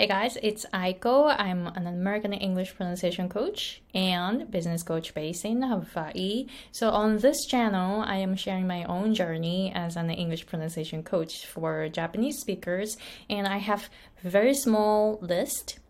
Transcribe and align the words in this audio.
Hey 0.00 0.06
guys, 0.06 0.38
it's 0.44 0.64
Aiko. 0.72 1.34
I'm 1.36 1.66
an 1.66 1.88
American 1.88 2.32
English 2.32 2.76
pronunciation 2.76 3.28
coach 3.28 3.82
and 3.92 4.48
business 4.48 4.84
coach 4.84 5.12
based 5.12 5.44
in 5.44 5.60
Hawaii. 5.60 6.46
So, 6.70 6.90
on 6.90 7.18
this 7.18 7.44
channel, 7.44 8.02
I 8.02 8.18
am 8.18 8.36
sharing 8.36 8.68
my 8.68 8.84
own 8.84 9.12
journey 9.12 9.72
as 9.74 9.96
an 9.96 10.08
English 10.08 10.46
pronunciation 10.46 11.02
coach 11.02 11.46
for 11.46 11.88
Japanese 11.88 12.38
speakers, 12.38 12.96
and 13.28 13.48
I 13.48 13.58
have 13.58 13.90
very 14.22 14.54
small 14.54 15.18
list 15.20 15.80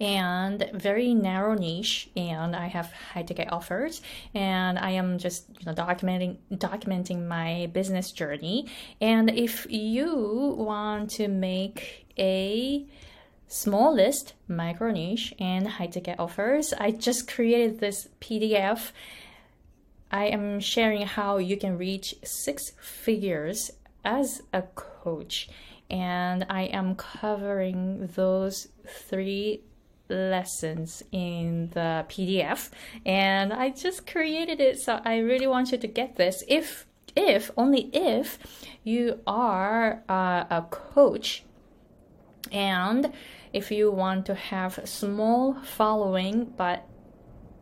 and 0.00 0.70
very 0.74 1.14
narrow 1.14 1.54
niche 1.54 2.10
and 2.18 2.54
i 2.54 2.66
have 2.66 2.92
high 2.92 3.22
ticket 3.22 3.50
offers 3.50 4.02
and 4.34 4.78
i 4.78 4.90
am 4.90 5.16
just 5.16 5.46
you 5.58 5.64
know 5.64 5.72
documenting 5.72 6.36
documenting 6.52 7.26
my 7.26 7.66
business 7.72 8.12
journey 8.12 8.66
and 9.00 9.30
if 9.30 9.66
you 9.70 10.54
want 10.58 11.08
to 11.08 11.28
make 11.28 12.06
a 12.18 12.86
small 13.48 13.94
list 13.94 14.34
micro 14.48 14.90
niche 14.90 15.34
and 15.38 15.68
high 15.68 15.86
ticket 15.86 16.18
offers. 16.18 16.72
I 16.72 16.90
just 16.90 17.28
created 17.28 17.80
this 17.80 18.08
pdf 18.20 18.92
i 20.10 20.26
am 20.26 20.60
sharing 20.60 21.04
how 21.04 21.36
you 21.38 21.56
can 21.56 21.76
reach 21.76 22.14
six 22.22 22.72
figures 22.80 23.72
as 24.04 24.40
a 24.52 24.62
coach 24.62 25.48
and 25.90 26.46
i 26.48 26.62
am 26.62 26.94
covering 26.94 28.08
those 28.14 28.68
three 28.86 29.60
lessons 30.08 31.02
in 31.12 31.70
the 31.70 32.04
PDF 32.08 32.70
and 33.04 33.52
I 33.52 33.70
just 33.70 34.06
created 34.06 34.60
it 34.60 34.78
so 34.78 35.00
I 35.04 35.18
really 35.18 35.46
want 35.46 35.72
you 35.72 35.78
to 35.78 35.86
get 35.86 36.16
this. 36.16 36.44
If 36.48 36.86
if 37.14 37.50
only 37.56 37.90
if 37.92 38.38
you 38.84 39.20
are 39.26 40.02
uh, 40.08 40.44
a 40.50 40.66
coach 40.70 41.44
and 42.52 43.12
if 43.52 43.70
you 43.70 43.90
want 43.90 44.26
to 44.26 44.34
have 44.34 44.80
small 44.84 45.54
following 45.62 46.44
but 46.56 46.86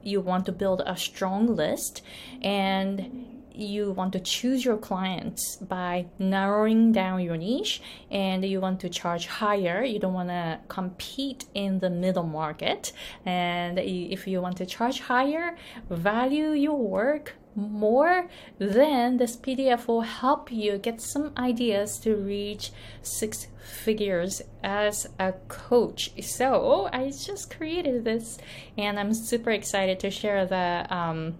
you 0.02 0.20
want 0.20 0.46
to 0.46 0.52
build 0.52 0.82
a 0.86 0.96
strong 0.96 1.46
list 1.46 2.02
and 2.42 3.34
you 3.54 3.92
want 3.92 4.12
to 4.12 4.20
choose 4.20 4.64
your 4.64 4.76
clients 4.76 5.56
by 5.56 6.04
narrowing 6.18 6.90
down 6.90 7.20
your 7.20 7.36
niche 7.36 7.80
and 8.10 8.44
you 8.44 8.60
want 8.60 8.80
to 8.80 8.88
charge 8.88 9.26
higher 9.26 9.84
you 9.84 9.98
don't 9.98 10.12
want 10.12 10.28
to 10.28 10.58
compete 10.68 11.44
in 11.54 11.78
the 11.78 11.88
middle 11.88 12.24
market 12.24 12.92
and 13.24 13.78
if 13.78 14.26
you 14.26 14.40
want 14.40 14.56
to 14.56 14.66
charge 14.66 15.00
higher 15.00 15.56
value 15.88 16.50
your 16.50 16.76
work 16.76 17.34
more 17.56 18.28
then 18.58 19.16
this 19.16 19.36
pdf 19.36 19.86
will 19.86 20.02
help 20.02 20.50
you 20.50 20.78
get 20.78 21.00
some 21.00 21.32
ideas 21.36 21.98
to 21.98 22.16
reach 22.16 22.70
six 23.02 23.46
figures 23.64 24.42
as 24.62 25.06
a 25.18 25.32
coach 25.48 26.10
so 26.22 26.88
i 26.92 27.10
just 27.10 27.56
created 27.56 28.04
this 28.04 28.38
and 28.76 28.98
i'm 28.98 29.14
super 29.14 29.50
excited 29.50 29.98
to 30.00 30.10
share 30.10 30.44
the 30.46 30.86
um, 30.94 31.34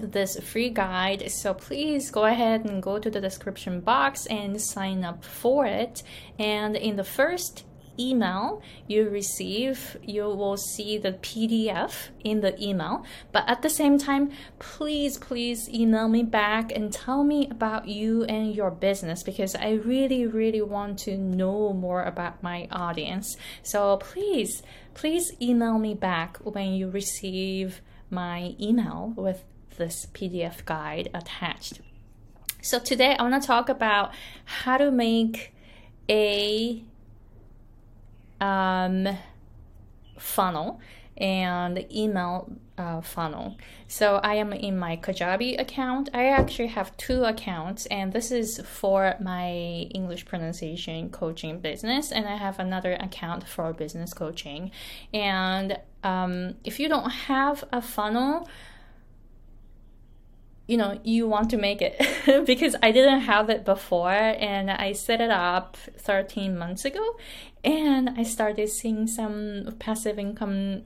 this 0.00 0.38
free 0.40 0.70
guide. 0.70 1.30
So 1.30 1.54
please 1.54 2.10
go 2.10 2.24
ahead 2.24 2.64
and 2.64 2.82
go 2.82 2.98
to 2.98 3.10
the 3.10 3.20
description 3.20 3.80
box 3.80 4.26
and 4.26 4.60
sign 4.60 5.04
up 5.04 5.24
for 5.24 5.66
it. 5.66 6.02
And 6.38 6.76
in 6.76 6.96
the 6.96 7.04
first 7.04 7.64
email 7.98 8.62
you 8.86 9.08
receive, 9.08 9.96
you 10.02 10.24
will 10.24 10.56
see 10.56 10.98
the 10.98 11.12
PDF 11.12 12.08
in 12.24 12.40
the 12.40 12.60
email. 12.62 13.04
But 13.32 13.44
at 13.48 13.62
the 13.62 13.70
same 13.70 13.98
time, 13.98 14.30
please, 14.58 15.18
please 15.18 15.68
email 15.68 16.08
me 16.08 16.22
back 16.22 16.72
and 16.72 16.92
tell 16.92 17.24
me 17.24 17.48
about 17.50 17.88
you 17.88 18.24
and 18.24 18.54
your 18.54 18.70
business 18.70 19.22
because 19.22 19.54
I 19.54 19.72
really, 19.72 20.26
really 20.26 20.62
want 20.62 20.98
to 21.00 21.16
know 21.16 21.72
more 21.72 22.02
about 22.04 22.42
my 22.42 22.68
audience. 22.70 23.36
So 23.62 23.96
please, 23.98 24.62
please 24.94 25.32
email 25.40 25.78
me 25.78 25.94
back 25.94 26.38
when 26.38 26.72
you 26.72 26.90
receive 26.90 27.80
my 28.10 28.54
email 28.60 29.12
with 29.16 29.44
this 29.76 30.06
PDF 30.14 30.64
guide 30.64 31.10
attached. 31.12 31.80
So 32.62 32.78
today 32.78 33.14
I 33.16 33.22
want 33.22 33.40
to 33.40 33.46
talk 33.46 33.68
about 33.68 34.12
how 34.44 34.76
to 34.76 34.90
make 34.90 35.54
a 36.08 36.82
um, 38.40 39.08
funnel 40.18 40.80
and 41.16 41.86
email 41.90 42.50
uh, 42.78 43.00
funnel. 43.00 43.56
So 43.88 44.16
I 44.16 44.34
am 44.34 44.52
in 44.52 44.76
my 44.78 44.96
Kajabi 44.96 45.58
account. 45.58 46.10
I 46.12 46.26
actually 46.26 46.68
have 46.68 46.94
two 46.96 47.24
accounts, 47.24 47.86
and 47.86 48.12
this 48.12 48.30
is 48.30 48.60
for 48.66 49.14
my 49.20 49.50
English 49.50 50.26
pronunciation 50.26 51.10
coaching 51.10 51.60
business, 51.60 52.12
and 52.12 52.26
I 52.26 52.36
have 52.36 52.58
another 52.58 52.92
account 52.94 53.48
for 53.48 53.72
business 53.72 54.12
coaching. 54.12 54.72
And 55.14 55.78
um, 56.02 56.56
if 56.64 56.78
you 56.78 56.88
don't 56.88 57.10
have 57.10 57.64
a 57.72 57.80
funnel, 57.80 58.48
you 60.66 60.76
know 60.76 60.98
you 61.04 61.26
want 61.26 61.50
to 61.50 61.56
make 61.56 61.80
it. 61.82 62.00
Because 62.46 62.74
i 62.82 62.90
didn't 62.90 63.20
have 63.20 63.50
it 63.50 63.64
before 63.64 64.10
and 64.10 64.70
i 64.70 64.92
set 64.92 65.20
it 65.20 65.30
up 65.30 65.76
13 65.98 66.58
months 66.58 66.84
ago 66.84 67.16
and 67.64 68.10
i 68.10 68.22
started 68.22 68.68
seeing 68.68 69.06
some 69.06 69.76
passive 69.78 70.18
income 70.18 70.82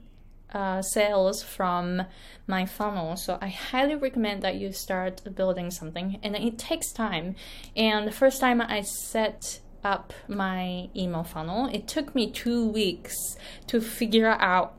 uh, 0.53 0.81
sales 0.81 1.41
from 1.41 2.03
my 2.45 2.65
funnel. 2.65 3.15
So 3.15 3.37
i 3.41 3.47
highly 3.47 3.95
recommend 3.95 4.41
that 4.43 4.55
you 4.55 4.71
start 4.71 5.21
building 5.35 5.71
something 5.71 6.19
and 6.23 6.35
it 6.35 6.57
takes 6.57 6.91
time. 6.91 7.35
And 7.75 8.07
the 8.07 8.11
first 8.11 8.39
time 8.39 8.61
i 8.61 8.81
set 8.81 9.61
up 9.83 10.13
my 10.27 10.89
email 10.95 11.23
funnel 11.23 11.65
it 11.73 11.87
took 11.87 12.13
me 12.13 12.29
two 12.29 12.67
weeks 12.67 13.35
to 13.65 13.81
figure 13.81 14.27
out 14.27 14.75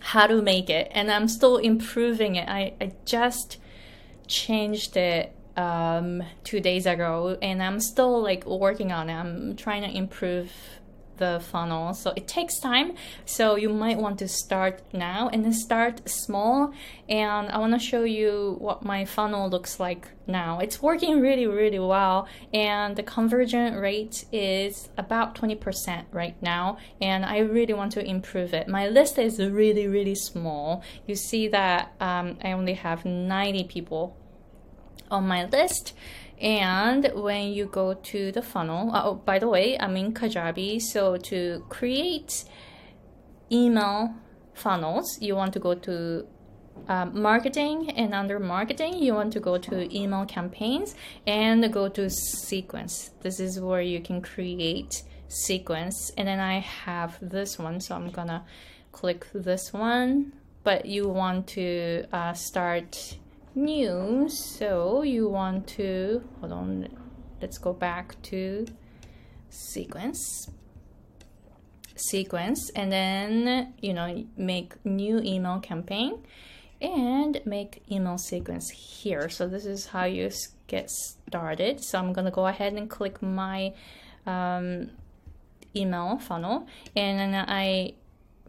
how 0.00 0.26
to 0.26 0.42
make 0.42 0.68
it 0.68 0.90
and 0.90 1.12
i'm 1.12 1.28
still 1.28 1.58
improving 1.58 2.34
it. 2.34 2.48
I, 2.48 2.74
I 2.80 2.92
just 3.04 3.58
changed 4.28 4.96
it 4.96 5.32
um, 5.56 6.22
two 6.44 6.60
days 6.60 6.86
ago, 6.86 7.38
and 7.40 7.62
I'm 7.62 7.80
still 7.80 8.22
like 8.22 8.44
working 8.46 8.92
on 8.92 9.08
it. 9.08 9.14
I'm 9.14 9.56
trying 9.56 9.82
to 9.82 9.96
improve 9.96 10.52
the 11.18 11.42
funnel. 11.50 11.94
So 11.94 12.12
it 12.16 12.28
takes 12.28 12.58
time. 12.58 12.94
So 13.24 13.56
you 13.56 13.68
might 13.68 13.98
want 13.98 14.18
to 14.20 14.28
start 14.28 14.82
now 14.92 15.28
and 15.32 15.44
then 15.44 15.52
start 15.52 16.08
small. 16.08 16.72
And 17.08 17.48
I 17.48 17.58
want 17.58 17.72
to 17.72 17.78
show 17.78 18.04
you 18.04 18.56
what 18.58 18.84
my 18.84 19.04
funnel 19.04 19.48
looks 19.48 19.78
like 19.78 20.08
now. 20.26 20.58
It's 20.58 20.82
working 20.82 21.20
really, 21.20 21.46
really 21.46 21.78
well. 21.78 22.28
And 22.52 22.96
the 22.96 23.02
conversion 23.02 23.74
rate 23.74 24.24
is 24.32 24.88
about 24.96 25.34
20% 25.34 26.04
right 26.12 26.40
now. 26.42 26.78
And 27.00 27.24
I 27.24 27.38
really 27.38 27.74
want 27.74 27.92
to 27.92 28.04
improve 28.04 28.54
it. 28.54 28.68
My 28.68 28.88
list 28.88 29.18
is 29.18 29.38
really, 29.38 29.86
really 29.86 30.14
small. 30.14 30.82
You 31.06 31.14
see 31.14 31.48
that 31.48 31.92
um, 32.00 32.38
I 32.42 32.52
only 32.52 32.74
have 32.74 33.04
90 33.04 33.64
people 33.64 34.16
on 35.10 35.26
my 35.26 35.44
list 35.46 35.94
and 36.40 37.10
when 37.14 37.52
you 37.52 37.66
go 37.66 37.94
to 37.94 38.30
the 38.32 38.42
funnel 38.42 38.94
uh, 38.94 39.02
oh 39.04 39.14
by 39.14 39.38
the 39.38 39.48
way 39.48 39.78
i'm 39.78 39.96
in 39.96 40.12
kajabi 40.12 40.80
so 40.80 41.16
to 41.16 41.64
create 41.68 42.44
email 43.50 44.14
funnels 44.54 45.18
you 45.20 45.34
want 45.34 45.52
to 45.52 45.58
go 45.58 45.74
to 45.74 46.26
uh, 46.88 47.06
marketing 47.06 47.90
and 47.90 48.14
under 48.14 48.38
marketing 48.38 48.98
you 49.02 49.14
want 49.14 49.32
to 49.32 49.40
go 49.40 49.58
to 49.58 49.96
email 49.96 50.24
campaigns 50.26 50.94
and 51.26 51.72
go 51.72 51.88
to 51.88 52.08
sequence. 52.10 53.10
This 53.22 53.40
is 53.40 53.60
where 53.60 53.80
you 53.80 54.00
can 54.00 54.20
create 54.20 55.02
sequence. 55.28 56.12
And 56.16 56.28
then 56.28 56.40
i 56.40 56.58
have 56.58 57.18
this 57.20 57.58
one 57.58 57.80
so 57.80 57.94
i'm 57.96 58.10
gonna 58.10 58.44
click 58.92 59.26
this 59.34 59.72
one. 59.72 60.32
But 60.62 60.86
you 60.86 61.08
want 61.08 61.46
to 61.48 62.06
uh, 62.12 62.32
start 62.32 63.16
new 63.56 64.28
so 64.28 65.02
you 65.02 65.28
want 65.28 65.66
to 65.66 66.22
hold 66.40 66.52
on 66.52 66.88
let's 67.40 67.58
go 67.58 67.72
back 67.72 68.20
to 68.22 68.66
sequence. 69.48 70.50
Sequence 71.94 72.70
and 72.76 72.92
then 72.92 73.74
you 73.80 73.94
know 73.94 74.26
make 74.36 74.74
new 74.84 75.18
email 75.20 75.60
campaign 75.60 76.22
and 76.80 77.40
make 77.46 77.82
email 77.90 78.18
sequence 78.18 78.68
here. 78.70 79.28
So 79.30 79.48
this 79.48 79.64
is 79.64 79.86
how 79.86 80.04
you 80.04 80.30
get 80.66 80.90
started. 80.90 81.82
So 81.82 81.98
i'm 81.98 82.12
gonna 82.12 82.30
go 82.30 82.46
ahead 82.46 82.74
and 82.74 82.90
click 82.90 83.22
my 83.22 83.72
um, 84.26 84.90
email 85.74 86.18
funnel 86.18 86.66
and 86.94 87.18
then 87.18 87.44
i 87.48 87.94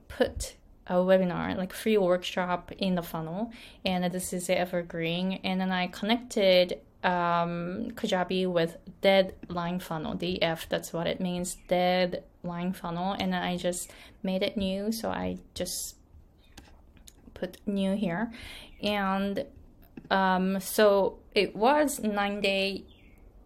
put 0.08 0.56
a 0.88 0.96
webinar, 0.96 1.56
like 1.58 1.74
free 1.74 1.98
workshop 1.98 2.72
in 2.78 2.96
the 2.96 3.02
funnel, 3.02 3.52
and 3.86 4.12
this 4.12 4.34
is 4.34 4.50
evergreen. 4.50 5.40
And 5.44 5.60
then 5.60 5.72
I 5.72 5.88
connected 5.88 6.80
um, 7.04 7.92
Kajabi 7.96 8.48
with 8.48 8.78
dead 9.02 9.36
line 9.50 9.80
funnel, 9.80 10.16
DF. 10.16 10.68
That's 10.70 10.94
what 10.94 11.08
it 11.08 11.20
means, 11.20 11.58
dead 11.68 12.24
line 12.44 12.74
funnel. 12.74 13.14
And 13.14 13.34
then 13.34 13.44
I 13.44 13.58
just 13.58 13.92
made 14.24 14.44
it 14.44 14.58
new, 14.58 14.92
so 14.92 15.10
I 15.10 15.38
just 15.54 15.96
put 17.34 17.58
new 17.68 17.96
here, 17.96 18.32
and 18.82 19.46
um, 20.10 20.60
so 20.60 21.20
it 21.36 21.56
was 21.56 22.00
nine 22.00 22.42
day 22.42 22.86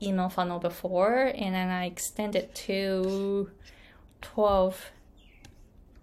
email 0.02 0.30
funnel 0.30 0.60
before, 0.60 1.32
and 1.36 1.54
then 1.54 1.70
I 1.70 1.86
extended 1.86 2.54
to 2.56 3.50
twelve 4.22 4.92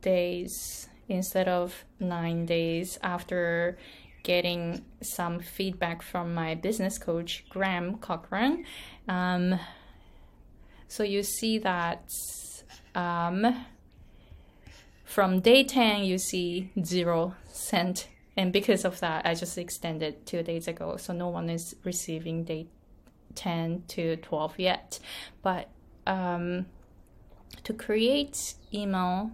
days 0.02 0.87
instead 1.08 1.48
of 1.48 1.84
nine 1.98 2.46
days 2.46 2.98
after 3.02 3.78
getting 4.22 4.84
some 5.00 5.40
feedback 5.40 6.02
from 6.02 6.34
my 6.34 6.54
business 6.54 6.98
coach, 6.98 7.44
Graham 7.48 7.96
Cochran. 7.98 8.64
Um, 9.08 9.58
so 10.86 11.02
you 11.02 11.22
see 11.22 11.58
that 11.58 12.10
um, 12.94 13.64
from 15.04 15.40
day 15.40 15.64
10, 15.64 16.04
you 16.04 16.18
see 16.18 16.70
zero 16.84 17.34
cent. 17.50 18.08
And 18.36 18.52
because 18.52 18.84
of 18.84 19.00
that, 19.00 19.26
I 19.26 19.34
just 19.34 19.56
extended 19.58 20.26
two 20.26 20.42
days 20.42 20.68
ago. 20.68 20.96
So 20.96 21.12
no 21.12 21.28
one 21.28 21.48
is 21.50 21.74
receiving 21.84 22.44
day 22.44 22.66
10 23.34 23.84
to 23.88 24.16
12 24.16 24.58
yet. 24.58 24.98
But 25.42 25.70
um, 26.06 26.66
to 27.64 27.72
create 27.72 28.54
email, 28.72 29.32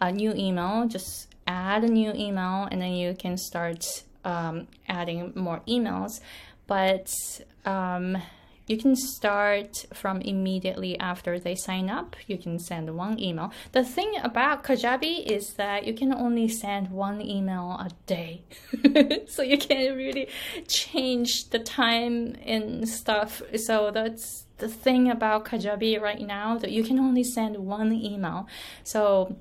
a 0.00 0.12
new 0.12 0.32
email, 0.34 0.86
just 0.86 1.28
add 1.46 1.84
a 1.84 1.88
new 1.88 2.12
email 2.12 2.68
and 2.70 2.80
then 2.80 2.92
you 2.92 3.14
can 3.14 3.36
start 3.36 4.04
um, 4.24 4.68
adding 4.88 5.32
more 5.34 5.60
emails. 5.66 6.20
But 6.66 7.10
um, 7.64 8.18
you 8.68 8.76
can 8.76 8.94
start 8.94 9.86
from 9.94 10.20
immediately 10.20 10.98
after 11.00 11.38
they 11.38 11.54
sign 11.54 11.88
up. 11.88 12.14
You 12.26 12.36
can 12.36 12.58
send 12.58 12.94
one 12.94 13.18
email. 13.18 13.50
The 13.72 13.82
thing 13.82 14.12
about 14.22 14.62
Kajabi 14.62 15.24
is 15.24 15.54
that 15.54 15.86
you 15.86 15.94
can 15.94 16.12
only 16.12 16.48
send 16.48 16.90
one 16.90 17.22
email 17.22 17.80
a 17.80 17.90
day. 18.06 18.42
so 19.26 19.42
you 19.42 19.56
can't 19.56 19.96
really 19.96 20.28
change 20.68 21.48
the 21.48 21.58
time 21.58 22.36
and 22.44 22.86
stuff. 22.86 23.40
So 23.56 23.90
that's 23.90 24.44
the 24.58 24.68
thing 24.68 25.10
about 25.10 25.46
Kajabi 25.46 25.98
right 25.98 26.20
now 26.20 26.58
that 26.58 26.70
you 26.70 26.84
can 26.84 26.98
only 26.98 27.24
send 27.24 27.56
one 27.56 27.92
email. 27.92 28.46
So 28.84 29.36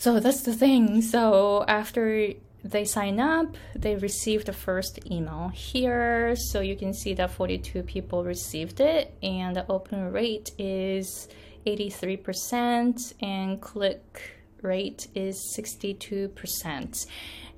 so 0.00 0.18
that's 0.18 0.40
the 0.40 0.54
thing. 0.54 1.02
So 1.02 1.62
after 1.68 2.32
they 2.64 2.86
sign 2.86 3.20
up, 3.20 3.54
they 3.76 3.96
receive 3.96 4.46
the 4.46 4.52
first 4.54 4.98
email 5.10 5.48
here. 5.48 6.34
So 6.36 6.62
you 6.62 6.74
can 6.74 6.94
see 6.94 7.12
that 7.12 7.32
42 7.32 7.82
people 7.82 8.24
received 8.24 8.80
it, 8.80 9.14
and 9.22 9.54
the 9.54 9.70
open 9.70 10.10
rate 10.10 10.52
is 10.56 11.28
83%, 11.66 13.12
and 13.20 13.60
click 13.60 14.38
rate 14.62 15.08
is 15.14 15.36
62%. 15.54 17.06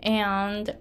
And 0.01 0.77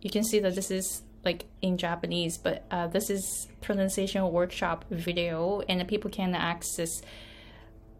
you 0.00 0.10
can 0.10 0.24
see 0.24 0.40
that 0.40 0.56
this 0.56 0.72
is 0.72 1.02
like 1.24 1.44
in 1.62 1.78
Japanese, 1.78 2.36
but 2.36 2.64
uh, 2.72 2.88
this 2.88 3.08
is 3.10 3.46
pronunciation 3.60 4.28
workshop 4.32 4.86
video, 4.90 5.60
and 5.68 5.86
people 5.86 6.10
can 6.10 6.34
access 6.34 7.02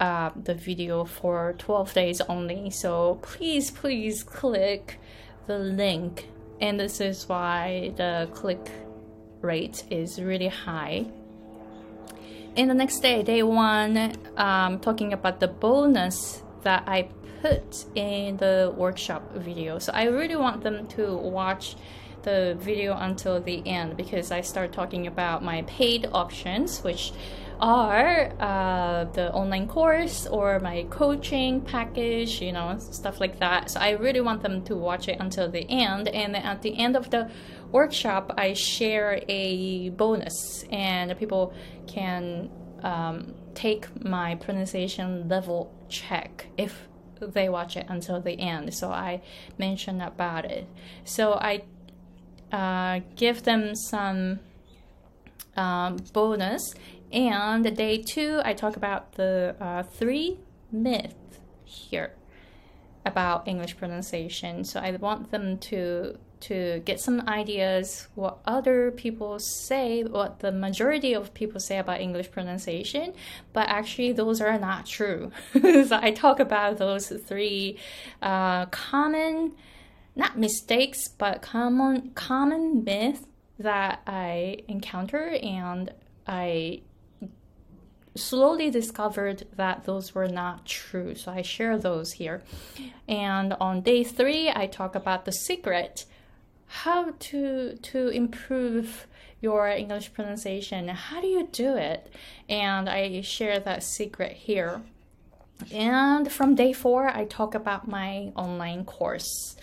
uh, 0.01 0.31
the 0.35 0.55
video 0.55 1.05
for 1.05 1.55
12 1.59 1.95
days 1.95 2.21
only. 2.23 2.71
So 2.71 3.19
please, 3.23 3.71
please 3.71 4.23
click 4.23 4.99
the 5.47 5.59
link. 5.59 6.29
And 6.61 6.81
this 6.81 7.01
is 7.01 7.29
why 7.29 7.93
the 7.97 8.29
click 8.35 8.71
rate 9.41 9.85
is 9.91 10.21
really 10.21 10.49
high. 10.49 11.07
In 12.57 12.69
the 12.69 12.75
next 12.75 13.01
day, 13.01 13.23
day 13.23 13.43
one, 13.43 14.15
um, 14.37 14.81
talking 14.81 15.13
about 15.13 15.39
the 15.39 15.49
bonus 15.49 16.43
that 16.63 16.85
I 16.87 17.09
put 17.41 17.85
in 17.95 18.37
the 18.37 18.75
workshop 18.77 19.35
video. 19.35 19.79
So 19.79 19.93
I 19.93 20.05
really 20.05 20.37
want 20.37 20.63
them 20.63 20.87
to 20.89 21.17
watch 21.17 21.77
the 22.23 22.57
video 22.61 22.97
until 22.97 23.41
the 23.41 23.67
end 23.67 23.97
because 23.97 24.31
I 24.31 24.43
start 24.43 24.73
talking 24.73 25.07
about 25.07 25.43
my 25.43 25.63
paid 25.63 26.09
options, 26.13 26.83
which 26.83 27.13
are 27.61 28.33
uh, 28.41 29.05
the 29.13 29.33
online 29.33 29.69
course 29.69 30.27
or 30.27 30.59
my 30.61 30.87
coaching 30.91 31.61
package, 31.61 32.41
you 32.41 32.53
know, 32.53 32.79
stuff 32.79 33.21
like 33.21 33.39
that. 33.39 33.71
So 33.71 33.81
I 33.81 33.91
really 33.91 34.21
want 34.21 34.43
them 34.43 34.63
to 34.65 34.77
watch 34.77 35.09
it 35.09 35.19
until 35.21 35.51
the 35.51 35.69
end. 35.69 36.09
And 36.09 36.37
at 36.37 36.63
the 36.63 36.79
end 36.79 36.97
of 36.97 37.11
the 37.11 37.31
workshop, 37.71 38.33
I 38.37 38.55
share 38.55 39.23
a 39.29 39.91
bonus, 39.91 40.65
and 40.71 41.17
people 41.19 41.53
can 41.87 42.51
um, 42.83 43.35
take 43.55 44.05
my 44.05 44.35
pronunciation 44.37 45.29
level 45.29 45.73
check 45.89 46.47
if 46.57 46.89
they 47.21 47.49
watch 47.49 47.77
it 47.77 47.87
until 47.89 48.21
the 48.21 48.39
end. 48.39 48.73
So 48.75 48.91
I 48.91 49.21
mentioned 49.59 50.03
about 50.03 50.47
it. 50.47 50.67
So 51.05 51.35
I 51.35 51.63
uh, 52.51 53.01
give 53.17 53.43
them 53.43 53.75
some 53.75 54.41
um, 55.57 55.97
bonus 56.13 56.75
and 57.13 57.77
day 57.77 57.99
two, 58.03 58.41
I 58.45 58.55
talk 58.55 58.77
about 58.77 59.13
the 59.13 59.57
uh, 59.61 59.83
three 59.83 60.39
myths 60.71 61.15
here 61.65 62.15
about 63.05 63.49
English 63.49 63.77
pronunciation. 63.77 64.65
So 64.65 64.81
I 64.81 64.93
want 64.93 65.31
them 65.31 65.59
to 65.59 66.19
to 66.41 66.81
get 66.87 66.99
some 66.99 67.21
ideas 67.29 68.09
what 68.15 68.39
other 68.47 68.93
people 68.93 69.39
say, 69.39 70.03
what 70.03 70.41
the 70.41 70.51
majority 70.51 71.13
of 71.13 71.35
people 71.35 71.61
say 71.61 71.77
about 71.77 72.01
English 72.01 72.31
pronunciation, 72.31 73.13
but 73.53 73.69
actually 73.69 74.13
those 74.13 74.41
are 74.41 74.59
not 74.59 74.87
true. 74.87 75.31
so 75.53 75.99
I 76.01 76.13
talk 76.13 76.41
about 76.41 76.79
those 76.79 77.09
three 77.09 77.79
uh, 78.23 78.67
common, 78.67 79.53
not 80.17 80.39
mistakes, 80.39 81.09
but 81.09 81.43
common 81.43 82.11
common 82.15 82.85
myths 82.85 83.27
that 83.59 84.01
I 84.07 84.63
encounter 84.67 85.37
and 85.43 85.93
I 86.27 86.83
slowly 88.15 88.71
discovered 88.71 89.47
that 89.57 89.85
those 89.85 90.15
were 90.15 90.29
not 90.29 90.67
true. 90.67 91.15
So 91.15 91.31
I 91.31 91.43
share 91.43 91.79
those 91.79 92.13
here. 92.13 92.43
And 93.09 93.55
on 93.55 93.83
day 93.83 94.05
three, 94.05 94.51
I 94.51 94.67
talk 94.67 94.95
about 94.95 95.25
the 95.25 95.33
secret 95.33 96.07
how 96.67 97.15
to 97.19 97.77
to 97.83 98.09
improve 98.09 99.07
your 99.41 99.69
English 99.69 100.13
pronunciation. 100.13 100.89
How 100.89 101.21
do 101.21 101.27
you 101.27 101.49
do 101.51 101.77
it? 101.77 102.13
And 102.49 102.89
I 102.89 103.23
share 103.23 103.59
that 103.59 103.83
secret 103.83 104.33
here. 104.33 104.83
And 105.73 106.31
from 106.31 106.55
day 106.55 106.73
four, 106.73 107.09
I 107.09 107.25
talk 107.25 107.55
about 107.55 107.89
my 107.89 108.33
online 108.37 108.85
course 108.85 109.57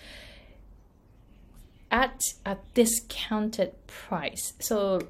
at 1.90 2.20
a 2.44 2.56
discounted 2.74 3.72
price. 3.86 4.52
So 4.60 5.00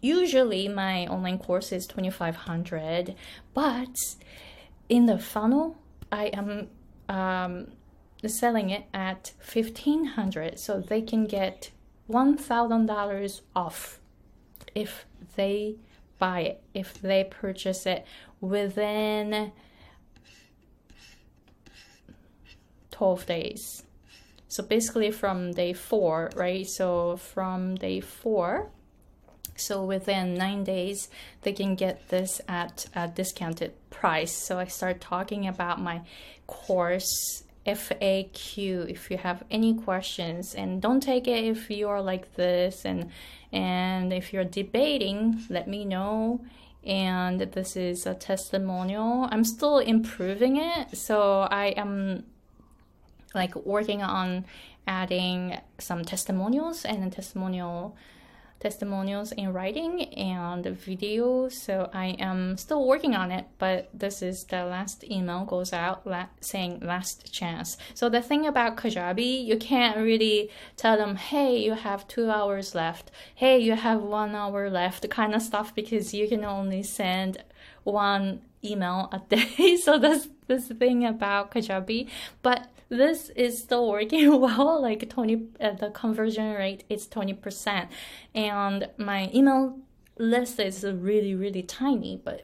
usually 0.00 0.68
my 0.68 1.06
online 1.06 1.38
course 1.38 1.72
is 1.72 1.86
2500 1.86 3.14
but 3.54 3.96
in 4.88 5.06
the 5.06 5.18
funnel 5.18 5.76
i 6.10 6.26
am 6.26 6.68
um, 7.08 7.66
selling 8.26 8.70
it 8.70 8.84
at 8.94 9.32
1500 9.42 10.58
so 10.58 10.80
they 10.80 11.02
can 11.02 11.26
get 11.26 11.70
$1000 12.10 13.40
off 13.54 14.00
if 14.74 15.06
they 15.36 15.76
buy 16.18 16.40
it 16.40 16.62
if 16.74 17.00
they 17.00 17.24
purchase 17.24 17.86
it 17.86 18.04
within 18.40 19.52
12 22.90 23.26
days. 23.26 23.84
So 24.48 24.62
basically 24.62 25.10
from 25.10 25.52
day 25.52 25.72
four 25.72 26.30
right? 26.36 26.66
So 26.66 27.16
from 27.16 27.76
day 27.76 28.00
four 28.00 28.70
so 29.60 29.84
within 29.84 30.34
nine 30.34 30.64
days, 30.64 31.08
they 31.42 31.52
can 31.52 31.74
get 31.74 32.08
this 32.08 32.40
at 32.48 32.86
a 32.94 33.08
discounted 33.08 33.72
price. 33.90 34.32
So 34.32 34.58
I 34.58 34.66
start 34.66 35.00
talking 35.00 35.46
about 35.46 35.80
my 35.80 36.02
course 36.46 37.44
FAQ 37.66 38.88
if 38.88 39.10
you 39.10 39.18
have 39.18 39.44
any 39.50 39.74
questions. 39.74 40.54
And 40.54 40.80
don't 40.80 41.00
take 41.00 41.28
it 41.28 41.44
if 41.44 41.70
you're 41.70 42.00
like 42.00 42.34
this. 42.34 42.84
And 42.84 43.10
and 43.52 44.12
if 44.12 44.32
you're 44.32 44.44
debating 44.44 45.44
let 45.48 45.68
me 45.68 45.84
know. 45.84 46.40
And 46.84 47.40
this 47.40 47.76
is 47.76 48.06
a 48.06 48.14
testimonial. 48.14 49.28
I'm 49.30 49.44
still 49.44 49.78
improving 49.78 50.56
it. 50.56 50.96
So 50.96 51.40
I 51.40 51.66
am 51.76 52.24
like 53.34 53.54
working 53.54 54.02
on 54.02 54.46
adding 54.86 55.60
some 55.78 56.04
testimonials 56.04 56.84
and 56.84 57.04
a 57.04 57.10
testimonial 57.10 57.96
testimonials 58.60 59.32
in 59.32 59.52
writing 59.52 60.04
and 60.14 60.66
video 60.66 61.48
so 61.48 61.90
i 61.92 62.08
am 62.18 62.56
still 62.56 62.86
working 62.86 63.16
on 63.16 63.32
it 63.32 63.46
but 63.58 63.88
this 63.92 64.22
is 64.22 64.44
the 64.44 64.64
last 64.64 65.02
email 65.10 65.44
goes 65.44 65.72
out 65.72 66.06
la- 66.06 66.26
saying 66.40 66.80
last 66.80 67.32
chance. 67.32 67.76
So 67.94 68.08
the 68.08 68.22
thing 68.22 68.46
about 68.46 68.76
kajabi 68.76 69.44
you 69.44 69.56
can't 69.56 69.96
really 69.96 70.50
tell 70.76 70.96
them 70.96 71.16
hey 71.16 71.56
you 71.58 71.74
have 71.74 72.08
two 72.08 72.30
hours 72.30 72.74
left. 72.74 73.10
Hey 73.34 73.58
you 73.58 73.74
have 73.74 74.02
one 74.02 74.34
hour 74.34 74.70
left 74.70 75.08
kind 75.10 75.34
of 75.34 75.42
stuff 75.42 75.74
because 75.74 76.14
you 76.14 76.28
can 76.28 76.44
only 76.44 76.82
send 76.82 77.42
one 77.84 78.42
email 78.64 79.08
a 79.12 79.20
day. 79.34 79.76
So 79.84 79.98
that's 79.98 80.28
this 80.46 80.68
thing 80.68 81.06
about 81.06 81.50
kajabi. 81.52 82.08
But 82.42 82.68
this 82.90 83.30
is 83.30 83.58
still 83.58 83.88
working 83.88 84.40
well 84.40 84.82
like 84.82 85.08
20 85.08 85.48
uh, 85.60 85.70
the 85.72 85.90
conversion 85.90 86.52
rate 86.52 86.84
is 86.90 87.06
20% 87.06 87.88
and 88.34 88.88
my 88.98 89.30
email 89.32 89.78
list 90.18 90.60
is 90.60 90.84
really 90.84 91.34
really 91.34 91.62
tiny 91.62 92.20
but 92.22 92.42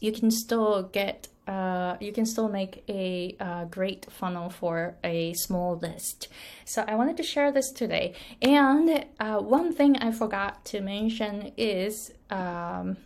you 0.00 0.12
can 0.12 0.30
still 0.30 0.82
get 0.82 1.28
uh, 1.46 1.96
you 2.00 2.12
can 2.12 2.24
still 2.24 2.48
make 2.48 2.82
a 2.88 3.36
uh, 3.38 3.64
great 3.66 4.06
funnel 4.10 4.48
for 4.48 4.96
a 5.04 5.34
small 5.34 5.76
list. 5.76 6.28
So 6.64 6.84
I 6.88 6.94
wanted 6.94 7.18
to 7.18 7.22
share 7.22 7.52
this 7.52 7.70
today. 7.70 8.14
And 8.40 9.04
uh, 9.20 9.40
one 9.40 9.74
thing 9.74 9.98
I 9.98 10.10
forgot 10.10 10.64
to 10.66 10.80
mention 10.80 11.52
is 11.58 12.12
um, 12.30 12.96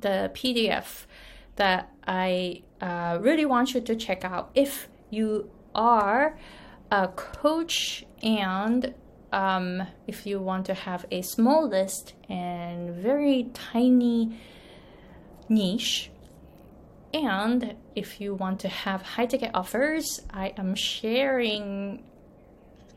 the 0.00 0.32
PDF 0.34 1.04
that 1.56 1.93
I 2.06 2.62
uh, 2.80 3.18
really 3.20 3.46
want 3.46 3.74
you 3.74 3.80
to 3.80 3.96
check 3.96 4.24
out 4.24 4.50
if 4.54 4.88
you 5.10 5.50
are 5.74 6.38
a 6.90 7.08
coach 7.08 8.04
and 8.22 8.94
um, 9.32 9.82
if 10.06 10.26
you 10.26 10.38
want 10.40 10.66
to 10.66 10.74
have 10.74 11.06
a 11.10 11.22
small 11.22 11.68
list 11.68 12.14
and 12.28 12.94
very 12.94 13.50
tiny 13.52 14.38
niche. 15.48 16.10
And 17.12 17.76
if 17.94 18.20
you 18.20 18.34
want 18.34 18.60
to 18.60 18.68
have 18.68 19.02
high 19.02 19.26
ticket 19.26 19.50
offers 19.54 20.20
i 20.30 20.52
am 20.56 20.74
sharing 20.74 22.02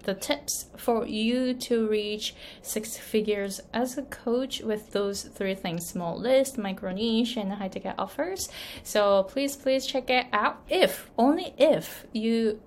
the 0.08 0.16
tips 0.16 0.68
for 0.78 1.06
you 1.06 1.54
to 1.54 1.88
reach 1.88 2.34
six 2.62 2.98
figures 2.98 3.62
as 3.74 3.98
a 3.98 4.04
coach 4.04 4.62
with 4.62 4.92
those 4.92 5.24
three 5.24 5.54
things 5.54 5.86
small 5.86 6.18
list 6.18 6.58
micro 6.58 6.92
niche 6.92 7.36
and 7.36 7.52
high 7.52 7.68
ticket 7.68 7.94
offers 7.98 8.50
so 8.84 9.24
please 9.24 9.56
please 9.56 9.86
check 9.86 10.10
it 10.10 10.26
out 10.32 10.64
if 10.70 11.12
only 11.18 11.54
if 11.58 12.08
you 12.14 12.60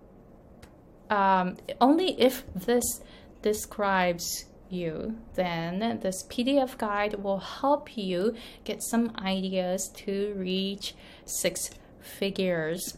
um, 1.09 1.57
only 1.81 2.21
if 2.21 2.45
this 2.55 3.01
describes 3.43 4.45
you, 4.71 5.19
then 5.35 5.99
this 6.03 6.23
PDF 6.25 6.79
guide 6.79 7.15
will 7.23 7.39
help 7.39 7.97
you 7.97 8.35
get 8.65 8.83
some 8.83 9.13
ideas 9.19 9.89
to 9.89 10.33
reach 10.37 10.95
six 11.25 11.71
figures. 12.01 12.97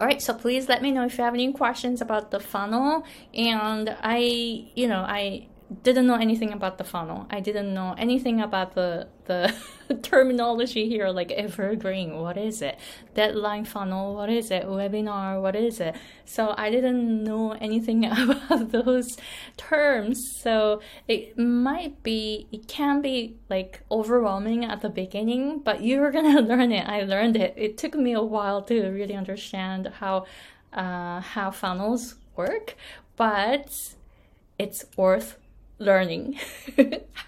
All 0.00 0.06
right, 0.06 0.22
so 0.22 0.32
please 0.32 0.66
let 0.66 0.80
me 0.80 0.92
know 0.92 1.04
if 1.04 1.18
you 1.18 1.24
have 1.24 1.34
any 1.34 1.52
questions 1.52 2.00
about 2.00 2.30
the 2.30 2.40
funnel. 2.40 3.04
And 3.34 3.94
I, 4.00 4.64
you 4.74 4.88
know, 4.88 5.04
I 5.06 5.46
didn't 5.82 6.06
know 6.06 6.16
anything 6.16 6.52
about 6.52 6.78
the 6.78 6.84
funnel. 6.84 7.26
I 7.30 7.38
didn't 7.38 7.72
know 7.72 7.94
anything 7.96 8.40
about 8.40 8.74
the 8.74 9.06
the 9.26 9.54
terminology 10.02 10.88
here, 10.88 11.08
like 11.10 11.30
evergreen. 11.30 12.18
What 12.18 12.36
is 12.36 12.60
it? 12.60 12.76
Deadline 13.14 13.64
funnel. 13.64 14.16
What 14.16 14.30
is 14.30 14.50
it? 14.50 14.64
Webinar. 14.64 15.40
What 15.40 15.54
is 15.54 15.78
it? 15.78 15.94
So 16.24 16.54
I 16.58 16.70
didn't 16.70 17.22
know 17.22 17.52
anything 17.52 18.04
about 18.06 18.72
those 18.72 19.16
terms. 19.56 20.18
So 20.40 20.80
it 21.06 21.38
might 21.38 22.02
be, 22.02 22.48
it 22.50 22.66
can 22.66 23.00
be 23.00 23.36
like 23.48 23.82
overwhelming 23.90 24.64
at 24.64 24.80
the 24.80 24.90
beginning, 24.90 25.60
but 25.60 25.84
you're 25.84 26.10
gonna 26.16 26.40
learn 26.40 26.72
it. 26.72 26.88
I 26.88 27.02
learned 27.02 27.36
it. 27.36 27.54
It 27.56 27.78
took 27.78 27.94
me 27.94 28.12
a 28.12 28.22
while 28.22 28.62
to 28.62 28.88
really 28.88 29.14
understand 29.14 29.86
how 30.00 30.26
uh, 30.72 31.20
how 31.20 31.50
funnels 31.50 32.16
work, 32.36 32.76
but 33.16 33.70
it's 34.58 34.84
worth 34.96 35.39
learning 35.80 36.38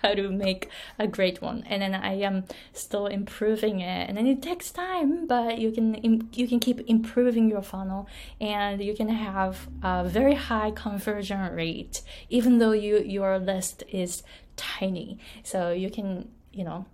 how 0.02 0.14
to 0.14 0.30
make 0.30 0.68
a 0.99 1.09
great 1.09 1.42
one. 1.42 1.64
And 1.66 1.82
then 1.82 1.94
i 1.94 2.14
am 2.14 2.44
still 2.73 3.06
improving 3.06 3.80
it. 3.80 4.09
And 4.09 4.16
then 4.16 4.26
it 4.26 4.42
takes 4.42 4.71
time 4.71 5.26
but 5.26 5.59
you 5.59 5.73
can 5.73 6.28
you 6.32 6.47
can 6.47 6.61
keep 6.61 6.80
improving 6.87 7.49
your 7.49 7.62
funnel 7.62 8.06
and 8.40 8.80
you 8.80 8.94
can 8.94 9.09
have 9.09 9.68
a 9.82 10.04
very 10.04 10.35
high 10.35 10.71
conversion 10.71 11.40
rate 11.54 12.02
even 12.28 12.59
though 12.59 12.73
you 12.73 12.99
your 12.99 13.38
list 13.38 13.82
is 13.88 14.23
tiny. 14.56 15.18
So 15.42 15.73
you 15.73 15.90
can 15.90 16.28
you 16.52 16.64
know 16.64 16.87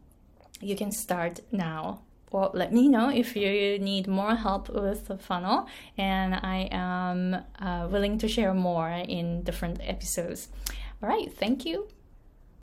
you 0.61 0.77
can 0.77 0.93
start 0.93 1.41
now. 1.53 2.03
Well, 2.31 2.51
let 2.53 2.75
me 2.75 2.89
know 2.89 3.09
if 3.09 3.35
you 3.37 3.79
need 3.79 4.07
more 4.07 4.35
help 4.35 4.69
with 4.69 5.07
the 5.07 5.17
funnel, 5.17 5.67
and 5.97 6.35
I 6.35 6.69
am 6.71 7.43
uh, 7.59 7.89
willing 7.91 8.19
to 8.19 8.29
share 8.29 8.53
more 8.53 8.91
in 8.91 9.45
different 9.45 9.81
episodes. 9.83 10.49
All 11.03 11.09
right, 11.09 11.33
thank 11.33 11.65
you. 11.65 11.89